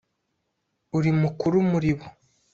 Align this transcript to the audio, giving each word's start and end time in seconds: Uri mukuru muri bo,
Uri 0.97 1.11
mukuru 1.21 1.57
muri 1.71 1.91
bo, 1.97 2.07